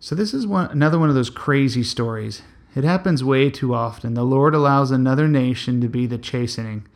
So 0.00 0.16
this 0.16 0.34
is 0.34 0.48
one 0.48 0.68
another 0.72 0.98
one 0.98 1.08
of 1.08 1.14
those 1.14 1.30
crazy 1.30 1.84
stories. 1.84 2.42
It 2.74 2.82
happens 2.82 3.22
way 3.22 3.50
too 3.50 3.72
often. 3.72 4.14
The 4.14 4.24
Lord 4.24 4.52
allows 4.52 4.90
another 4.90 5.28
nation 5.28 5.80
to 5.80 5.88
be 5.88 6.06
the 6.06 6.18
chastening, 6.18 6.88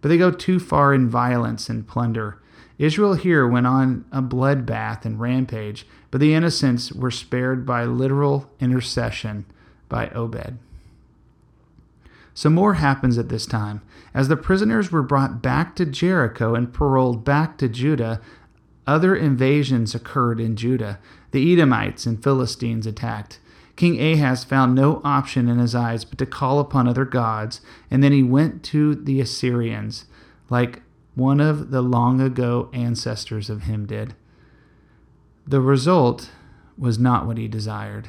but 0.00 0.08
they 0.08 0.18
go 0.18 0.30
too 0.30 0.58
far 0.58 0.94
in 0.94 1.08
violence 1.08 1.68
and 1.68 1.86
plunder. 1.86 2.40
Israel 2.78 3.14
here 3.14 3.46
went 3.46 3.66
on 3.66 4.04
a 4.12 4.20
bloodbath 4.20 5.04
and 5.04 5.18
rampage, 5.18 5.86
but 6.10 6.20
the 6.20 6.34
innocents 6.34 6.92
were 6.92 7.10
spared 7.10 7.64
by 7.64 7.84
literal 7.84 8.50
intercession 8.60 9.46
by 9.88 10.08
Obed. 10.10 10.58
Some 12.34 12.54
more 12.54 12.74
happens 12.74 13.16
at 13.16 13.30
this 13.30 13.46
time. 13.46 13.80
As 14.12 14.28
the 14.28 14.36
prisoners 14.36 14.92
were 14.92 15.02
brought 15.02 15.40
back 15.40 15.74
to 15.76 15.86
Jericho 15.86 16.54
and 16.54 16.72
paroled 16.72 17.24
back 17.24 17.56
to 17.58 17.68
Judah, 17.68 18.20
other 18.86 19.16
invasions 19.16 19.94
occurred 19.94 20.38
in 20.38 20.54
Judah. 20.54 20.98
The 21.30 21.52
Edomites 21.52 22.04
and 22.04 22.22
Philistines 22.22 22.86
attacked. 22.86 23.40
King 23.76 24.00
Ahaz 24.00 24.42
found 24.42 24.74
no 24.74 25.02
option 25.04 25.48
in 25.48 25.58
his 25.58 25.74
eyes 25.74 26.04
but 26.04 26.18
to 26.18 26.26
call 26.26 26.58
upon 26.58 26.88
other 26.88 27.04
gods, 27.04 27.60
and 27.90 28.02
then 28.02 28.12
he 28.12 28.22
went 28.22 28.62
to 28.64 28.94
the 28.94 29.20
Assyrians, 29.20 30.06
like 30.48 30.82
one 31.14 31.40
of 31.40 31.70
the 31.70 31.82
long 31.82 32.20
ago 32.20 32.70
ancestors 32.72 33.50
of 33.50 33.62
him 33.62 33.86
did. 33.86 34.14
The 35.46 35.60
result 35.60 36.30
was 36.78 36.98
not 36.98 37.26
what 37.26 37.38
he 37.38 37.48
desired. 37.48 38.08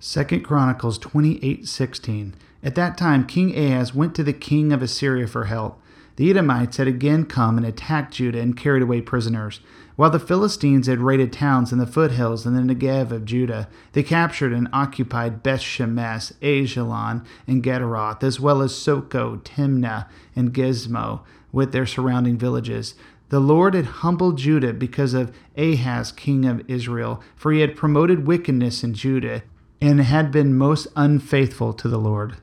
2 0.00 0.40
Chronicles 0.40 0.98
28:16 0.98 2.32
At 2.62 2.74
that 2.76 2.96
time 2.96 3.26
King 3.26 3.56
Ahaz 3.56 3.94
went 3.94 4.14
to 4.14 4.24
the 4.24 4.32
king 4.32 4.72
of 4.72 4.82
Assyria 4.82 5.26
for 5.26 5.46
help. 5.46 5.80
The 6.18 6.30
Edomites 6.30 6.78
had 6.78 6.88
again 6.88 7.26
come 7.26 7.56
and 7.58 7.64
attacked 7.64 8.14
Judah 8.14 8.40
and 8.40 8.56
carried 8.56 8.82
away 8.82 9.00
prisoners. 9.00 9.60
While 9.94 10.10
the 10.10 10.18
Philistines 10.18 10.88
had 10.88 10.98
raided 10.98 11.32
towns 11.32 11.70
in 11.70 11.78
the 11.78 11.86
foothills 11.86 12.44
and 12.44 12.56
the 12.56 12.74
Negev 12.74 13.12
of 13.12 13.24
Judah, 13.24 13.68
they 13.92 14.02
captured 14.02 14.52
and 14.52 14.66
occupied 14.72 15.44
Beth 15.44 15.60
Shemesh, 15.60 16.32
Aijalon, 16.42 17.24
and 17.46 17.62
Gederoth, 17.62 18.24
as 18.24 18.40
well 18.40 18.62
as 18.62 18.74
Soko, 18.74 19.36
Timnah, 19.36 20.08
and 20.34 20.52
Gimzo, 20.52 21.20
with 21.52 21.70
their 21.70 21.86
surrounding 21.86 22.36
villages. 22.36 22.96
The 23.28 23.38
Lord 23.38 23.74
had 23.74 23.86
humbled 24.02 24.38
Judah 24.38 24.72
because 24.72 25.14
of 25.14 25.32
Ahaz, 25.56 26.10
king 26.10 26.44
of 26.46 26.68
Israel, 26.68 27.22
for 27.36 27.52
he 27.52 27.60
had 27.60 27.76
promoted 27.76 28.26
wickedness 28.26 28.82
in 28.82 28.94
Judah 28.94 29.44
and 29.80 30.00
had 30.00 30.32
been 30.32 30.58
most 30.58 30.88
unfaithful 30.96 31.72
to 31.74 31.86
the 31.86 31.96
Lord. 31.96 32.38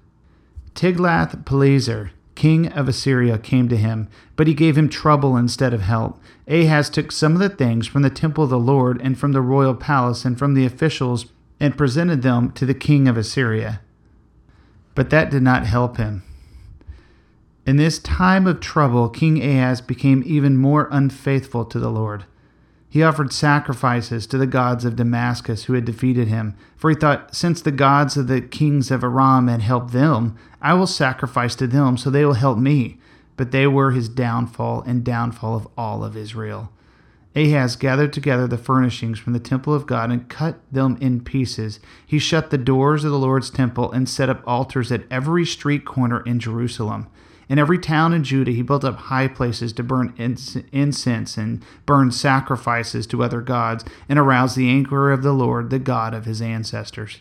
Tiglath-Pileser, 0.75 2.11
king 2.35 2.67
of 2.67 2.87
Assyria, 2.87 3.37
came 3.37 3.67
to 3.69 3.77
him, 3.77 4.07
but 4.35 4.47
he 4.47 4.53
gave 4.53 4.77
him 4.77 4.89
trouble 4.89 5.35
instead 5.37 5.73
of 5.73 5.81
help. 5.81 6.21
Ahaz 6.47 6.89
took 6.89 7.11
some 7.11 7.33
of 7.33 7.39
the 7.39 7.49
things 7.49 7.87
from 7.87 8.01
the 8.01 8.09
temple 8.09 8.43
of 8.43 8.49
the 8.49 8.59
Lord 8.59 9.01
and 9.01 9.17
from 9.17 9.31
the 9.31 9.41
royal 9.41 9.73
palace 9.73 10.25
and 10.25 10.37
from 10.37 10.53
the 10.53 10.65
officials 10.65 11.27
and 11.59 11.77
presented 11.77 12.21
them 12.21 12.51
to 12.51 12.65
the 12.65 12.73
king 12.73 13.07
of 13.07 13.17
Assyria. 13.17 13.81
But 14.93 15.09
that 15.09 15.31
did 15.31 15.41
not 15.41 15.65
help 15.65 15.97
him. 15.97 16.23
In 17.65 17.77
this 17.77 17.97
time 17.97 18.45
of 18.45 18.59
trouble, 18.59 19.09
King 19.09 19.41
Ahaz 19.41 19.81
became 19.81 20.21
even 20.25 20.55
more 20.55 20.87
unfaithful 20.91 21.65
to 21.65 21.79
the 21.79 21.89
Lord. 21.89 22.25
He 22.89 23.03
offered 23.03 23.33
sacrifices 23.33 24.25
to 24.27 24.37
the 24.37 24.47
gods 24.47 24.85
of 24.85 24.95
Damascus 24.95 25.65
who 25.65 25.73
had 25.73 25.85
defeated 25.85 26.27
him, 26.27 26.55
for 26.77 26.89
he 26.89 26.95
thought, 26.95 27.35
Since 27.35 27.61
the 27.61 27.71
gods 27.71 28.15
of 28.15 28.27
the 28.27 28.41
kings 28.41 28.89
of 28.89 29.03
Aram 29.03 29.47
had 29.47 29.61
helped 29.61 29.91
them, 29.91 30.37
I 30.61 30.73
will 30.75 30.87
sacrifice 30.87 31.55
to 31.55 31.67
them, 31.67 31.97
so 31.97 32.09
they 32.09 32.25
will 32.25 32.33
help 32.33 32.57
me. 32.57 32.99
But 33.37 33.51
they 33.51 33.67
were 33.67 33.91
his 33.91 34.07
downfall 34.07 34.83
and 34.83 35.03
downfall 35.03 35.55
of 35.55 35.67
all 35.77 36.03
of 36.03 36.15
Israel. 36.15 36.71
Ahaz 37.35 37.75
gathered 37.75 38.13
together 38.13 38.47
the 38.47 38.57
furnishings 38.57 39.19
from 39.19 39.33
the 39.33 39.39
temple 39.39 39.73
of 39.73 39.85
God 39.85 40.09
and 40.09 40.29
cut 40.29 40.59
them 40.71 40.97
in 41.01 41.19
pieces. 41.19 41.81
He 42.05 42.17
shut 42.17 42.49
the 42.49 42.57
doors 42.57 43.03
of 43.03 43.11
the 43.11 43.19
Lord's 43.19 43.49
temple 43.49 43.91
and 43.91 44.07
set 44.07 44.29
up 44.29 44.41
altars 44.47 44.89
at 44.89 45.03
every 45.11 45.45
street 45.45 45.83
corner 45.83 46.21
in 46.21 46.39
Jerusalem. 46.39 47.07
In 47.47 47.59
every 47.59 47.77
town 47.77 48.13
in 48.13 48.23
Judah, 48.23 48.51
he 48.51 48.61
built 48.61 48.83
up 48.83 48.97
high 48.97 49.27
places 49.27 49.71
to 49.73 49.83
burn 49.83 50.13
incense 50.17 51.37
and 51.37 51.63
burn 51.85 52.11
sacrifices 52.11 53.05
to 53.07 53.23
other 53.23 53.41
gods 53.41 53.85
and 54.09 54.17
arouse 54.17 54.55
the 54.55 54.69
anger 54.69 55.11
of 55.11 55.21
the 55.21 55.33
Lord, 55.33 55.69
the 55.69 55.79
God 55.79 56.13
of 56.13 56.25
his 56.25 56.41
ancestors. 56.41 57.19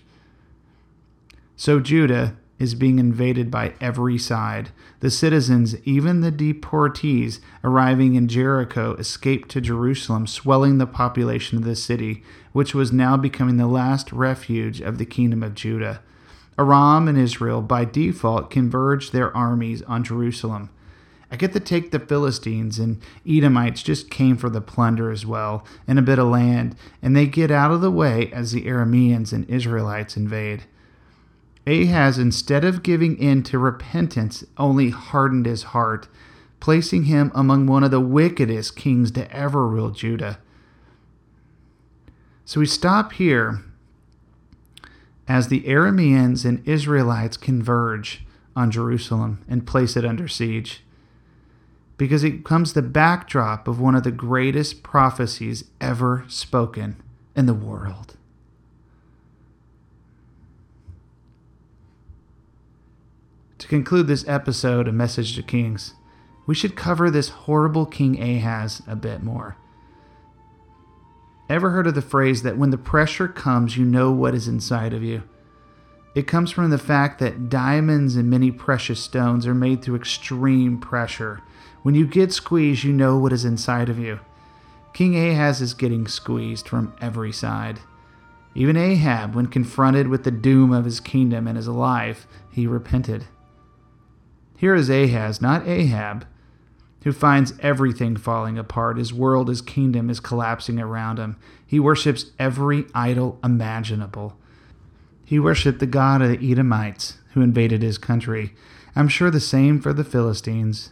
So 1.57 1.79
Judah 1.79 2.37
is 2.59 2.75
being 2.75 2.99
invaded 2.99 3.51
by 3.51 3.75
every 3.81 4.17
side. 4.17 4.71
The 5.01 5.11
citizens, 5.11 5.77
even 5.85 6.21
the 6.21 6.33
deportees 6.33 7.41
arriving 7.63 8.15
in 8.15 8.29
Jericho, 8.29 8.95
escaped 8.95 9.51
to 9.51 9.61
Jerusalem, 9.61 10.27
swelling 10.27 10.79
the 10.79 10.87
population 10.87 11.59
of 11.59 11.65
the 11.65 11.77
city, 11.77 12.23
which 12.53 12.75
was 12.75 12.93
now 12.93 13.17
becoming 13.17 13.57
the 13.57 13.67
last 13.67 14.13
refuge 14.13 14.81
of 14.81 14.99
the 14.99 15.05
kingdom 15.05 15.43
of 15.43 15.55
Judah. 15.55 16.01
Aram 16.59 17.09
and 17.09 17.19
Israel, 17.19 17.63
by 17.63 17.85
default, 17.85 18.51
converged 18.51 19.13
their 19.13 19.37
armies 19.37 19.83
on 19.83 20.05
Jerusalem. 20.05 20.71
I 21.31 21.37
get 21.37 21.53
to 21.55 21.61
take 21.61 21.91
the 21.91 21.99
Philistines 21.99 22.79
and 22.79 23.03
Edomites 23.27 23.83
just 23.83 24.09
came 24.09 24.37
for 24.37 24.49
the 24.49 24.61
plunder 24.61 25.11
as 25.11 25.27
well 25.27 25.65
and 25.89 25.99
a 25.99 26.03
bit 26.03 26.19
of 26.21 26.29
land, 26.29 26.77
and 27.03 27.17
they 27.17 27.27
get 27.27 27.51
out 27.51 27.73
of 27.73 27.81
the 27.81 27.91
way 27.91 28.31
as 28.33 28.53
the 28.53 28.67
Arameans 28.67 29.33
and 29.33 29.49
Israelites 29.51 30.17
invade. 30.17 30.65
Ahaz, 31.67 32.19
instead 32.19 32.65
of 32.65 32.83
giving 32.83 33.19
in 33.19 33.43
to 33.45 33.59
repentance, 33.59 34.45
only 34.59 34.91
hardened 34.91 35.47
his 35.47 35.65
heart, 35.65 36.09
placing 36.61 37.05
him 37.05 37.33
among 37.35 37.67
one 37.67 37.83
of 37.83 37.91
the 37.91 38.01
wickedest 38.01 38.77
kings 38.77 39.11
to 39.13 39.31
ever 39.35 39.67
rule 39.67 39.91
Judah. 39.91 40.39
So 42.45 42.61
we 42.61 42.67
stop 42.67 43.13
here 43.13 43.65
as 45.27 45.49
the 45.49 45.63
Arameans 45.63 46.45
and 46.45 46.67
Israelites 46.69 47.37
converge 47.37 48.25
on 48.55 48.71
Jerusalem 48.71 49.45
and 49.49 49.67
place 49.67 49.97
it 49.97 50.05
under 50.05 50.29
siege. 50.29 50.83
Because 51.97 52.25
it 52.25 52.39
becomes 52.39 52.73
the 52.73 52.83
backdrop 52.83 53.69
of 53.69 53.81
one 53.81 53.95
of 53.95 54.03
the 54.03 54.11
greatest 54.11 54.83
prophecies 54.83 55.65
ever 55.81 56.25
spoken 56.29 57.01
in 57.37 57.47
the 57.47 57.55
world. 57.55 58.17
To 63.59 63.69
conclude 63.69 64.09
this 64.09 64.29
episode 64.29 64.89
A 64.89 64.93
Message 64.93 65.35
to 65.37 65.43
Kings, 65.43 65.95
we 66.47 66.55
should 66.55 66.77
cover 66.77 67.11
this 67.11 67.31
horrible 67.31 67.87
King 67.87 68.21
Ahaz 68.21 68.83
a 68.87 68.95
bit 68.95 69.23
more. 69.23 69.57
Ever 71.49 71.71
heard 71.71 71.87
of 71.87 71.95
the 71.95 72.03
phrase 72.03 72.43
that 72.43 72.57
when 72.57 72.71
the 72.71 72.79
pressure 72.79 73.29
comes, 73.29 73.77
you 73.77 73.85
know 73.85 74.11
what 74.11 74.35
is 74.35 74.49
inside 74.49 74.95
of 74.95 75.03
you? 75.03 75.23
It 76.15 76.27
comes 76.27 76.51
from 76.51 76.71
the 76.71 76.79
fact 76.79 77.19
that 77.19 77.49
diamonds 77.51 78.17
and 78.17 78.31
many 78.31 78.51
precious 78.51 79.01
stones 79.01 79.47
are 79.47 79.55
made 79.55 79.83
through 79.83 79.97
extreme 79.97 80.79
pressure. 80.79 81.43
When 81.83 81.95
you 81.95 82.07
get 82.07 82.33
squeezed, 82.33 82.85
you 82.85 82.93
know 82.93 83.19
what 83.19 83.33
is 83.33 83.45
inside 83.45 83.89
of 83.89 83.99
you. 83.99 84.21
King 84.95 85.17
Ahaz 85.17 85.61
is 85.61 85.75
getting 85.75 86.07
squeezed 86.07 86.69
from 86.69 86.95
every 87.01 87.33
side. 87.33 87.81
Even 88.55 88.77
Ahab, 88.77 89.35
when 89.35 89.49
confronted 89.49 90.07
with 90.09 90.23
the 90.23 90.31
doom 90.31 90.73
of 90.73 90.85
his 90.85 91.01
kingdom 91.01 91.49
and 91.49 91.57
his 91.57 91.69
life, 91.69 92.27
he 92.51 92.67
repented. 92.67 93.27
Here 94.57 94.77
is 94.77 94.89
Ahaz, 94.89 95.43
not 95.43 95.67
Ahab, 95.67 96.25
who 97.05 97.13
finds 97.13 97.53
everything 97.61 98.17
falling 98.17 98.59
apart. 98.59 98.97
His 98.97 99.13
world, 99.13 99.49
his 99.49 99.61
kingdom 99.61 100.09
is 100.11 100.21
collapsing 100.21 100.81
around 100.81 101.19
him. 101.19 101.37
He 101.67 101.79
worships 101.79 102.33
every 102.39 102.87
idol 102.95 103.39
imaginable. 103.45 104.37
He 105.25 105.39
worshipped 105.39 105.81
the 105.81 105.87
god 105.87 106.23
of 106.23 106.31
the 106.31 106.51
Edomites 106.51 107.19
who 107.33 107.43
invaded 107.43 107.83
his 107.83 107.99
country. 107.99 108.55
I'm 108.97 109.09
sure 109.09 109.31
the 109.31 109.41
same 109.41 109.81
for 109.81 109.93
the 109.93 110.05
Philistines. 110.05 110.91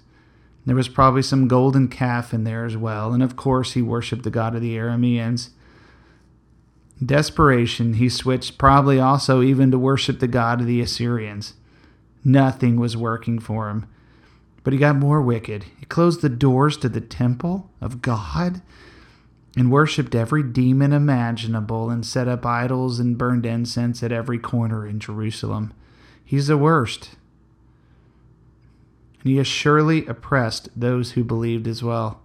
There 0.66 0.76
was 0.76 0.88
probably 0.88 1.22
some 1.22 1.48
golden 1.48 1.88
calf 1.88 2.34
in 2.34 2.44
there 2.44 2.64
as 2.64 2.76
well, 2.76 3.12
and 3.12 3.22
of 3.22 3.34
course 3.34 3.72
he 3.72 3.82
worshipped 3.82 4.22
the 4.22 4.30
god 4.30 4.54
of 4.54 4.60
the 4.60 4.76
Arameans. 4.76 5.50
Desperation, 7.04 7.94
he 7.94 8.08
switched 8.08 8.58
probably 8.58 9.00
also 9.00 9.42
even 9.42 9.70
to 9.70 9.78
worship 9.78 10.20
the 10.20 10.28
god 10.28 10.60
of 10.60 10.66
the 10.66 10.80
Assyrians. 10.82 11.54
Nothing 12.22 12.78
was 12.78 12.96
working 12.96 13.38
for 13.38 13.70
him. 13.70 13.86
But 14.64 14.72
he 14.72 14.78
got 14.78 14.96
more 14.96 15.20
wicked. 15.20 15.64
He 15.78 15.86
closed 15.86 16.20
the 16.20 16.28
doors 16.28 16.76
to 16.78 16.88
the 16.88 17.00
temple 17.00 17.70
of 17.80 18.02
God 18.02 18.62
and 19.56 19.70
worshiped 19.70 20.14
every 20.14 20.42
demon 20.42 20.92
imaginable 20.92 21.90
and 21.90 22.06
set 22.06 22.28
up 22.28 22.46
idols 22.46 22.98
and 22.98 23.18
burned 23.18 23.44
incense 23.44 24.02
at 24.02 24.12
every 24.12 24.38
corner 24.38 24.86
in 24.86 25.00
Jerusalem. 25.00 25.74
He's 26.24 26.46
the 26.46 26.56
worst. 26.56 27.10
And 29.20 29.30
he 29.30 29.36
has 29.36 29.46
surely 29.46 30.06
oppressed 30.06 30.68
those 30.74 31.12
who 31.12 31.24
believed 31.24 31.66
as 31.66 31.82
well. 31.82 32.20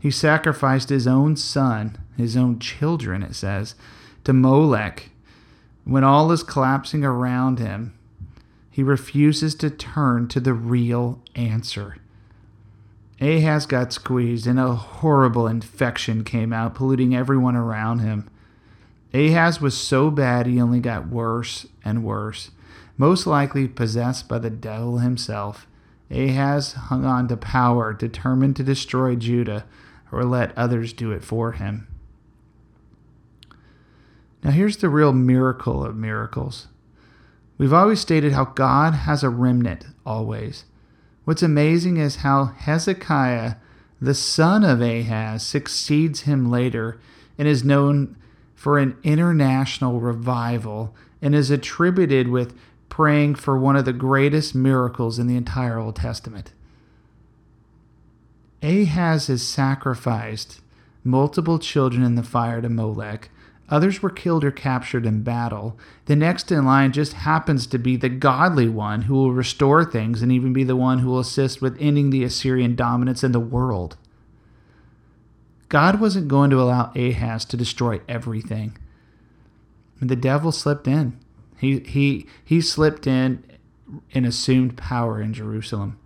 He 0.00 0.10
sacrificed 0.10 0.88
his 0.88 1.06
own 1.06 1.36
son, 1.36 1.96
his 2.16 2.36
own 2.36 2.58
children, 2.58 3.22
it 3.22 3.34
says, 3.34 3.74
to 4.24 4.32
Molech. 4.32 5.10
When 5.84 6.04
all 6.04 6.30
is 6.30 6.42
collapsing 6.42 7.04
around 7.04 7.58
him, 7.58 7.94
he 8.72 8.82
refuses 8.82 9.54
to 9.54 9.68
turn 9.68 10.26
to 10.28 10.40
the 10.40 10.54
real 10.54 11.20
answer. 11.36 11.98
Ahaz 13.20 13.66
got 13.66 13.92
squeezed, 13.92 14.46
and 14.46 14.58
a 14.58 14.74
horrible 14.74 15.46
infection 15.46 16.24
came 16.24 16.54
out, 16.54 16.74
polluting 16.74 17.14
everyone 17.14 17.54
around 17.54 17.98
him. 17.98 18.28
Ahaz 19.12 19.60
was 19.60 19.76
so 19.76 20.10
bad 20.10 20.46
he 20.46 20.60
only 20.60 20.80
got 20.80 21.06
worse 21.06 21.66
and 21.84 22.02
worse, 22.02 22.50
most 22.96 23.26
likely 23.26 23.68
possessed 23.68 24.26
by 24.26 24.38
the 24.38 24.50
devil 24.50 24.98
himself. 24.98 25.66
Ahaz 26.10 26.72
hung 26.72 27.04
on 27.04 27.28
to 27.28 27.36
power, 27.36 27.92
determined 27.92 28.56
to 28.56 28.64
destroy 28.64 29.14
Judah 29.14 29.66
or 30.10 30.24
let 30.24 30.56
others 30.56 30.94
do 30.94 31.12
it 31.12 31.22
for 31.22 31.52
him. 31.52 31.86
Now, 34.42 34.50
here's 34.50 34.78
the 34.78 34.88
real 34.88 35.12
miracle 35.12 35.84
of 35.84 35.94
miracles. 35.94 36.68
We've 37.58 37.72
always 37.72 38.00
stated 38.00 38.32
how 38.32 38.46
God 38.46 38.94
has 38.94 39.22
a 39.22 39.28
remnant, 39.28 39.86
always. 40.04 40.64
What's 41.24 41.42
amazing 41.42 41.98
is 41.98 42.16
how 42.16 42.46
Hezekiah, 42.46 43.54
the 44.00 44.14
son 44.14 44.64
of 44.64 44.80
Ahaz, 44.80 45.46
succeeds 45.46 46.22
him 46.22 46.50
later 46.50 46.98
and 47.38 47.46
is 47.46 47.62
known 47.64 48.16
for 48.54 48.78
an 48.78 48.96
international 49.02 50.00
revival 50.00 50.94
and 51.20 51.34
is 51.34 51.50
attributed 51.50 52.28
with 52.28 52.56
praying 52.88 53.36
for 53.36 53.56
one 53.56 53.76
of 53.76 53.84
the 53.84 53.92
greatest 53.92 54.54
miracles 54.54 55.18
in 55.18 55.26
the 55.26 55.36
entire 55.36 55.78
Old 55.78 55.96
Testament. 55.96 56.52
Ahaz 58.62 59.28
has 59.28 59.42
sacrificed 59.42 60.60
multiple 61.02 61.58
children 61.58 62.02
in 62.02 62.14
the 62.14 62.22
fire 62.22 62.60
to 62.60 62.68
Molech. 62.68 63.30
Others 63.72 64.02
were 64.02 64.10
killed 64.10 64.44
or 64.44 64.50
captured 64.50 65.06
in 65.06 65.22
battle. 65.22 65.78
The 66.04 66.14
next 66.14 66.52
in 66.52 66.66
line 66.66 66.92
just 66.92 67.14
happens 67.14 67.66
to 67.68 67.78
be 67.78 67.96
the 67.96 68.10
godly 68.10 68.68
one 68.68 69.02
who 69.02 69.14
will 69.14 69.32
restore 69.32 69.82
things 69.82 70.20
and 70.20 70.30
even 70.30 70.52
be 70.52 70.62
the 70.62 70.76
one 70.76 70.98
who 70.98 71.08
will 71.08 71.20
assist 71.20 71.62
with 71.62 71.80
ending 71.80 72.10
the 72.10 72.22
Assyrian 72.22 72.76
dominance 72.76 73.24
in 73.24 73.32
the 73.32 73.40
world. 73.40 73.96
God 75.70 76.02
wasn't 76.02 76.28
going 76.28 76.50
to 76.50 76.60
allow 76.60 76.92
Ahaz 76.94 77.46
to 77.46 77.56
destroy 77.56 78.02
everything. 78.06 78.76
The 80.02 80.16
devil 80.16 80.52
slipped 80.52 80.86
in. 80.86 81.18
He, 81.56 81.78
he, 81.78 82.26
he 82.44 82.60
slipped 82.60 83.06
in 83.06 83.42
and 84.12 84.26
assumed 84.26 84.76
power 84.76 85.18
in 85.18 85.32
Jerusalem. 85.32 85.98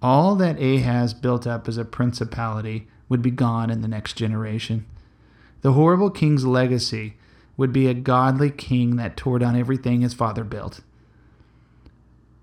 All 0.00 0.36
that 0.36 0.58
Ahaz 0.58 1.12
built 1.12 1.46
up 1.46 1.68
as 1.68 1.76
a 1.76 1.84
principality 1.84 2.88
would 3.10 3.20
be 3.20 3.30
gone 3.30 3.68
in 3.68 3.82
the 3.82 3.88
next 3.88 4.14
generation. 4.14 4.86
The 5.62 5.72
horrible 5.72 6.10
king's 6.10 6.46
legacy 6.46 7.16
would 7.56 7.72
be 7.72 7.86
a 7.86 7.94
godly 7.94 8.50
king 8.50 8.96
that 8.96 9.16
tore 9.16 9.38
down 9.38 9.56
everything 9.56 10.00
his 10.00 10.14
father 10.14 10.44
built. 10.44 10.80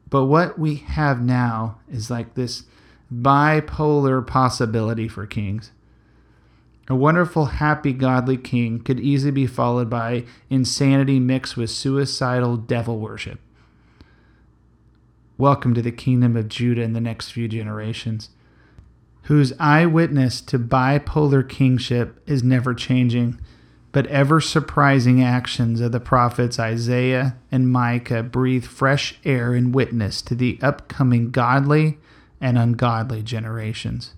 But 0.10 0.26
what 0.26 0.58
we 0.58 0.76
have 0.76 1.22
now 1.22 1.80
is 1.90 2.10
like 2.10 2.36
this 2.36 2.64
bipolar 3.14 4.26
possibility 4.26 5.08
for 5.08 5.26
kings. 5.26 5.72
A 6.90 6.96
wonderful, 6.96 7.46
happy, 7.46 7.92
godly 7.92 8.38
king 8.38 8.80
could 8.80 9.00
easily 9.00 9.32
be 9.32 9.48
followed 9.48 9.90
by 9.90 10.24
insanity 10.50 11.20
mixed 11.20 11.58
with 11.58 11.70
suicidal 11.70 12.56
devil 12.56 13.00
worship. 13.00 13.40
Welcome 15.38 15.74
to 15.74 15.82
the 15.82 15.92
kingdom 15.92 16.38
of 16.38 16.48
Judah 16.48 16.84
in 16.84 16.94
the 16.94 17.02
next 17.02 17.32
few 17.32 17.50
generations, 17.50 18.30
whose 19.28 19.52
eyewitness 19.60 20.40
to 20.40 20.58
bipolar 20.58 21.48
kingship 21.48 22.22
is 22.26 22.44
never 22.44 22.74
changing, 22.74 23.38
but 23.92 24.08
ever 24.08 24.40
surprising 24.40 25.22
actions 25.22 25.82
of 25.82 25.92
the 25.92 26.00
prophets 26.00 26.58
Isaiah 26.58 27.36
and 27.52 27.70
Micah 27.70 28.24
breathe 28.24 28.64
fresh 28.64 29.20
air 29.26 29.54
and 29.54 29.76
witness 29.76 30.22
to 30.22 30.36
the 30.36 30.58
upcoming 30.62 31.32
godly 31.32 31.98
and 32.40 32.58
ungodly 32.58 33.22
generations. 33.22 34.14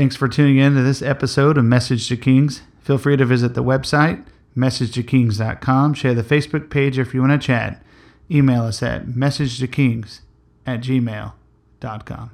Thanks 0.00 0.16
for 0.16 0.28
tuning 0.28 0.56
in 0.56 0.76
to 0.76 0.82
this 0.82 1.02
episode 1.02 1.58
of 1.58 1.66
Message 1.66 2.08
to 2.08 2.16
Kings. 2.16 2.62
Feel 2.80 2.96
free 2.96 3.18
to 3.18 3.26
visit 3.26 3.52
the 3.52 3.62
website, 3.62 4.24
messagetokings.com, 4.56 5.92
share 5.92 6.14
the 6.14 6.22
Facebook 6.22 6.70
page 6.70 6.98
if 6.98 7.12
you 7.12 7.20
want 7.20 7.38
to 7.38 7.46
chat. 7.46 7.84
Email 8.30 8.62
us 8.62 8.82
at 8.82 9.08
messagetokings 9.08 10.20
at 10.66 10.80
gmail.com. 10.80 12.30